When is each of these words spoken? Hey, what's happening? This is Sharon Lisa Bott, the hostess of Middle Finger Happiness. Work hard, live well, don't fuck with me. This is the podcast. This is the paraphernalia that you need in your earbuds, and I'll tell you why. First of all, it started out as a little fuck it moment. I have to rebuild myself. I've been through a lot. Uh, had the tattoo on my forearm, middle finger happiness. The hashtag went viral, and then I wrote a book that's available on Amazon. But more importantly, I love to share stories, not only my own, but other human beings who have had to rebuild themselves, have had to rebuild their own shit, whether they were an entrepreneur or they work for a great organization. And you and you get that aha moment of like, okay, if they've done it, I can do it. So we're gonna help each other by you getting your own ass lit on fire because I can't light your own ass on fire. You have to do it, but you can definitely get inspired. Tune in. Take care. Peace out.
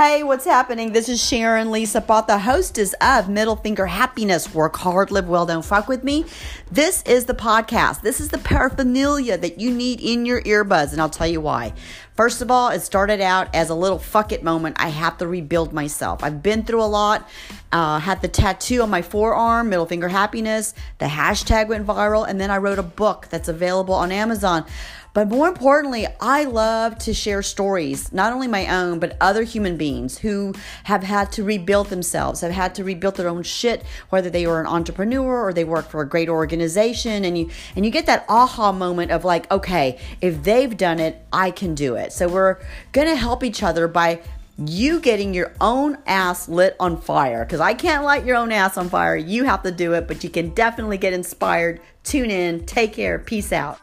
Hey, 0.00 0.22
what's 0.22 0.44
happening? 0.44 0.92
This 0.92 1.08
is 1.08 1.20
Sharon 1.20 1.72
Lisa 1.72 2.00
Bott, 2.00 2.28
the 2.28 2.38
hostess 2.38 2.94
of 3.00 3.28
Middle 3.28 3.56
Finger 3.56 3.86
Happiness. 3.86 4.54
Work 4.54 4.76
hard, 4.76 5.10
live 5.10 5.28
well, 5.28 5.44
don't 5.44 5.64
fuck 5.64 5.88
with 5.88 6.04
me. 6.04 6.24
This 6.70 7.02
is 7.02 7.24
the 7.24 7.34
podcast. 7.34 8.02
This 8.02 8.20
is 8.20 8.28
the 8.28 8.38
paraphernalia 8.38 9.36
that 9.38 9.58
you 9.58 9.74
need 9.74 10.00
in 10.00 10.24
your 10.24 10.40
earbuds, 10.42 10.92
and 10.92 11.00
I'll 11.00 11.10
tell 11.10 11.26
you 11.26 11.40
why. 11.40 11.72
First 12.18 12.42
of 12.42 12.50
all, 12.50 12.70
it 12.70 12.80
started 12.80 13.20
out 13.20 13.54
as 13.54 13.70
a 13.70 13.76
little 13.76 14.00
fuck 14.00 14.32
it 14.32 14.42
moment. 14.42 14.74
I 14.80 14.88
have 14.88 15.18
to 15.18 15.28
rebuild 15.28 15.72
myself. 15.72 16.24
I've 16.24 16.42
been 16.42 16.64
through 16.64 16.82
a 16.82 16.90
lot. 16.90 17.28
Uh, 17.70 18.00
had 18.00 18.22
the 18.22 18.26
tattoo 18.26 18.82
on 18.82 18.90
my 18.90 19.02
forearm, 19.02 19.68
middle 19.68 19.86
finger 19.86 20.08
happiness. 20.08 20.74
The 20.98 21.06
hashtag 21.06 21.68
went 21.68 21.86
viral, 21.86 22.28
and 22.28 22.40
then 22.40 22.50
I 22.50 22.56
wrote 22.56 22.80
a 22.80 22.82
book 22.82 23.28
that's 23.30 23.46
available 23.46 23.94
on 23.94 24.10
Amazon. 24.10 24.64
But 25.18 25.28
more 25.28 25.48
importantly, 25.48 26.06
I 26.20 26.44
love 26.44 26.96
to 26.98 27.14
share 27.14 27.42
stories, 27.42 28.12
not 28.12 28.32
only 28.32 28.46
my 28.46 28.68
own, 28.68 29.00
but 29.00 29.16
other 29.20 29.42
human 29.42 29.76
beings 29.76 30.18
who 30.18 30.54
have 30.84 31.02
had 31.02 31.32
to 31.32 31.42
rebuild 31.42 31.88
themselves, 31.88 32.42
have 32.42 32.52
had 32.52 32.74
to 32.76 32.84
rebuild 32.84 33.16
their 33.16 33.28
own 33.28 33.42
shit, 33.42 33.82
whether 34.10 34.30
they 34.30 34.46
were 34.46 34.60
an 34.60 34.66
entrepreneur 34.66 35.42
or 35.42 35.52
they 35.52 35.64
work 35.64 35.88
for 35.88 36.02
a 36.02 36.08
great 36.08 36.28
organization. 36.28 37.24
And 37.24 37.36
you 37.36 37.50
and 37.74 37.84
you 37.84 37.90
get 37.90 38.06
that 38.06 38.26
aha 38.28 38.70
moment 38.70 39.10
of 39.10 39.24
like, 39.24 39.50
okay, 39.50 39.98
if 40.20 40.42
they've 40.44 40.76
done 40.76 41.00
it, 41.00 41.20
I 41.32 41.50
can 41.50 41.74
do 41.74 41.96
it. 41.96 42.07
So 42.12 42.28
we're 42.28 42.58
gonna 42.92 43.16
help 43.16 43.42
each 43.42 43.62
other 43.62 43.88
by 43.88 44.20
you 44.58 44.98
getting 45.00 45.34
your 45.34 45.52
own 45.60 45.98
ass 46.06 46.48
lit 46.48 46.74
on 46.80 47.00
fire 47.00 47.44
because 47.44 47.60
I 47.60 47.74
can't 47.74 48.04
light 48.04 48.24
your 48.24 48.36
own 48.36 48.50
ass 48.50 48.76
on 48.76 48.88
fire. 48.88 49.16
You 49.16 49.44
have 49.44 49.62
to 49.62 49.70
do 49.70 49.92
it, 49.94 50.08
but 50.08 50.24
you 50.24 50.30
can 50.30 50.50
definitely 50.50 50.98
get 50.98 51.12
inspired. 51.12 51.80
Tune 52.02 52.30
in. 52.30 52.66
Take 52.66 52.94
care. 52.94 53.18
Peace 53.18 53.52
out. 53.52 53.78